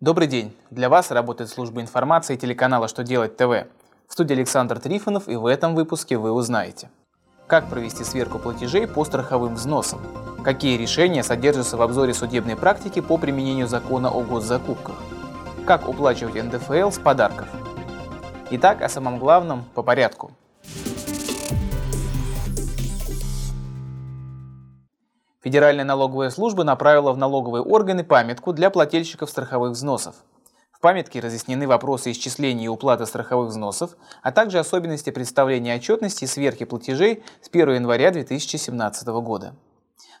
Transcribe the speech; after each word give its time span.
Добрый 0.00 0.26
день! 0.26 0.54
Для 0.70 0.88
вас 0.88 1.12
работает 1.12 1.48
служба 1.48 1.80
информации 1.80 2.36
телеканала 2.36 2.88
«Что 2.88 3.04
делать 3.04 3.36
ТВ». 3.36 3.68
В 4.06 4.12
студии 4.12 4.34
Александр 4.34 4.80
Трифонов 4.80 5.28
и 5.28 5.36
в 5.36 5.46
этом 5.46 5.76
выпуске 5.76 6.18
вы 6.18 6.32
узнаете 6.32 6.90
Как 7.46 7.70
провести 7.70 8.02
сверку 8.02 8.40
платежей 8.40 8.88
по 8.88 9.04
страховым 9.04 9.54
взносам? 9.54 10.00
Какие 10.44 10.76
решения 10.76 11.22
содержатся 11.22 11.76
в 11.76 11.82
обзоре 11.82 12.12
судебной 12.12 12.56
практики 12.56 13.00
по 13.00 13.16
применению 13.16 13.68
закона 13.68 14.10
о 14.10 14.22
госзакупках? 14.22 14.96
Как 15.64 15.88
уплачивать 15.88 16.34
НДФЛ 16.34 16.90
с 16.90 16.98
подарков? 16.98 17.48
Итак, 18.50 18.82
о 18.82 18.88
самом 18.88 19.18
главном 19.18 19.64
по 19.74 19.82
порядку– 19.82 20.32
Федеральная 25.44 25.84
налоговая 25.84 26.30
служба 26.30 26.64
направила 26.64 27.12
в 27.12 27.18
налоговые 27.18 27.62
органы 27.62 28.02
памятку 28.02 28.54
для 28.54 28.70
плательщиков 28.70 29.28
страховых 29.28 29.72
взносов. 29.72 30.14
В 30.72 30.80
памятке 30.80 31.20
разъяснены 31.20 31.68
вопросы 31.68 32.12
исчисления 32.12 32.64
и 32.64 32.68
уплаты 32.68 33.04
страховых 33.04 33.50
взносов, 33.50 33.90
а 34.22 34.32
также 34.32 34.58
особенности 34.58 35.10
представления 35.10 35.74
отчетности 35.74 36.24
и 36.24 36.26
сверки 36.26 36.64
платежей 36.64 37.22
с 37.42 37.50
1 37.50 37.74
января 37.74 38.10
2017 38.10 39.06
года. 39.08 39.54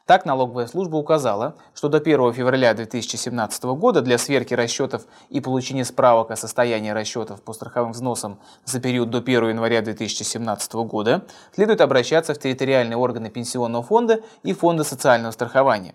Так 0.06 0.26
налоговая 0.26 0.66
служба 0.66 0.96
указала, 0.96 1.54
что 1.74 1.88
до 1.88 1.96
1 1.96 2.34
февраля 2.34 2.74
2017 2.74 3.64
года 3.64 4.02
для 4.02 4.18
сверки 4.18 4.52
расчетов 4.52 5.06
и 5.30 5.40
получения 5.40 5.86
справок 5.86 6.30
о 6.30 6.36
состоянии 6.36 6.90
расчетов 6.90 7.40
по 7.40 7.54
страховым 7.54 7.92
взносам 7.92 8.38
за 8.66 8.80
период 8.80 9.08
до 9.08 9.18
1 9.18 9.48
января 9.48 9.80
2017 9.80 10.74
года 10.74 11.24
следует 11.54 11.80
обращаться 11.80 12.34
в 12.34 12.38
территориальные 12.38 12.98
органы 12.98 13.30
Пенсионного 13.30 13.82
фонда 13.82 14.20
и 14.42 14.52
Фонда 14.52 14.84
социального 14.84 15.32
страхования. 15.32 15.94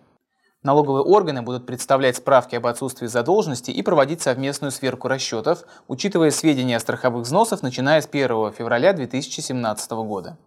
Налоговые 0.64 1.04
органы 1.04 1.44
будут 1.44 1.68
представлять 1.68 2.18
справки 2.18 2.56
об 2.56 2.66
отсутствии 2.66 3.06
задолженности 3.06 3.70
и 3.70 3.84
проводить 3.84 4.22
совместную 4.22 4.72
сверку 4.72 5.08
расчетов, 5.08 5.64
учитывая 5.88 6.32
сведения 6.32 6.78
о 6.78 6.80
страховых 6.80 7.26
взносах, 7.26 7.62
начиная 7.62 8.02
с 8.02 8.08
1 8.08 8.54
февраля 8.54 8.94
2017 8.94 9.92
года. 9.92 10.38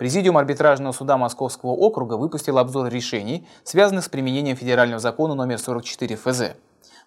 Президиум 0.00 0.38
арбитражного 0.38 0.94
суда 0.94 1.18
Московского 1.18 1.72
округа 1.72 2.14
выпустил 2.14 2.56
обзор 2.56 2.88
решений, 2.88 3.46
связанных 3.64 4.02
с 4.06 4.08
применением 4.08 4.56
федерального 4.56 4.98
закона 4.98 5.34
номер 5.34 5.58
44 5.58 6.16
ФЗ. 6.16 6.42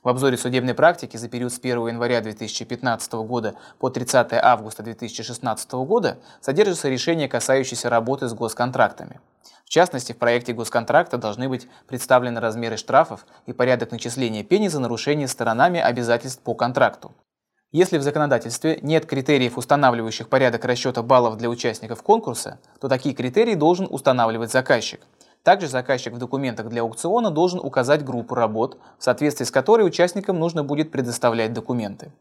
В 0.04 0.10
обзоре 0.10 0.38
судебной 0.38 0.76
практики 0.76 1.18
за 1.18 1.28
период 1.28 1.52
с 1.52 1.58
1 1.58 1.88
января 1.88 2.22
2015 2.22 3.14
года 3.14 3.56
по 3.80 3.90
30 3.90 4.34
августа 4.34 4.84
2016 4.84 5.72
года 5.72 6.20
содержатся 6.40 6.88
решения, 6.88 7.28
касающиеся 7.28 7.90
работы 7.90 8.28
с 8.28 8.34
госконтрактами. 8.36 9.20
В 9.66 9.70
частности, 9.70 10.12
в 10.12 10.18
проекте 10.18 10.54
госконтракта 10.54 11.18
должны 11.18 11.50
быть 11.50 11.68
представлены 11.88 12.40
размеры 12.40 12.78
штрафов 12.78 13.26
и 13.48 13.54
порядок 13.54 13.90
начисления 13.90 14.44
пени 14.44 14.68
за 14.68 14.80
нарушение 14.80 15.28
сторонами 15.28 15.80
обязательств 15.80 16.44
по 16.44 16.54
контракту. 16.54 17.12
Если 17.74 17.98
в 17.98 18.04
законодательстве 18.04 18.78
нет 18.84 19.08
критериев, 19.08 19.58
устанавливающих 19.58 20.30
порядок 20.30 20.64
расчета 20.64 21.02
баллов 21.02 21.38
для 21.38 21.50
участников 21.50 22.04
конкурса, 22.04 22.60
то 22.80 22.88
такие 22.88 23.16
критерии 23.16 23.56
должен 23.56 23.88
устанавливать 23.90 24.52
заказчик. 24.52 25.02
Также 25.42 25.68
заказчик 25.68 26.14
в 26.14 26.20
документах 26.20 26.70
для 26.70 26.84
аукциона 26.84 27.32
должен 27.32 27.60
указать 27.60 28.06
группу 28.06 28.36
работ, 28.36 28.78
в 29.00 29.04
соответствии 29.04 29.46
с 29.46 29.50
которой 29.50 29.88
участникам 29.88 30.38
нужно 30.38 30.64
будет 30.64 30.92
предоставлять 30.92 31.52
документы. 31.52 32.12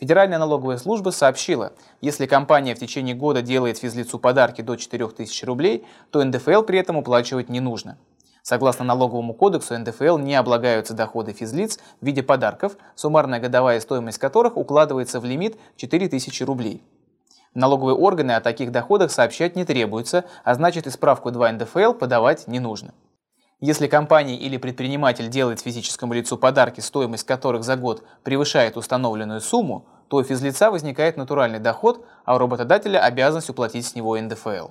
Федеральная 0.00 0.38
налоговая 0.38 0.78
служба 0.78 1.10
сообщила, 1.10 1.74
если 2.00 2.26
компания 2.26 2.74
в 2.74 2.80
течение 2.80 3.14
года 3.14 3.40
делает 3.40 3.78
физлицу 3.78 4.18
подарки 4.18 4.62
до 4.62 4.74
4000 4.74 5.44
рублей, 5.44 5.86
то 6.10 6.24
НДФЛ 6.24 6.62
при 6.62 6.80
этом 6.80 6.96
уплачивать 6.96 7.48
не 7.50 7.60
нужно. 7.60 7.98
Согласно 8.50 8.84
налоговому 8.84 9.32
кодексу, 9.32 9.78
НДФЛ 9.78 10.18
не 10.18 10.34
облагаются 10.34 10.92
доходы 10.92 11.32
физлиц 11.32 11.78
в 12.00 12.04
виде 12.04 12.20
подарков, 12.24 12.76
суммарная 12.96 13.38
годовая 13.38 13.78
стоимость 13.78 14.18
которых 14.18 14.56
укладывается 14.56 15.20
в 15.20 15.24
лимит 15.24 15.56
4000 15.76 16.42
рублей. 16.42 16.82
Налоговые 17.54 17.94
органы 17.94 18.32
о 18.32 18.40
таких 18.40 18.72
доходах 18.72 19.12
сообщать 19.12 19.54
не 19.54 19.64
требуется, 19.64 20.24
а 20.42 20.56
значит 20.56 20.88
и 20.88 20.90
справку 20.90 21.30
2 21.30 21.52
НДФЛ 21.52 21.92
подавать 21.92 22.48
не 22.48 22.58
нужно. 22.58 22.92
Если 23.60 23.86
компания 23.86 24.34
или 24.34 24.56
предприниматель 24.56 25.28
делает 25.28 25.60
физическому 25.60 26.14
лицу 26.14 26.36
подарки, 26.36 26.80
стоимость 26.80 27.28
которых 27.28 27.62
за 27.62 27.76
год 27.76 28.02
превышает 28.24 28.76
установленную 28.76 29.42
сумму, 29.42 29.86
то 30.08 30.16
у 30.16 30.24
физлица 30.24 30.72
возникает 30.72 31.16
натуральный 31.16 31.60
доход, 31.60 32.04
а 32.24 32.34
у 32.34 32.38
работодателя 32.38 32.98
обязанность 32.98 33.48
уплатить 33.48 33.86
с 33.86 33.94
него 33.94 34.18
НДФЛ. 34.18 34.70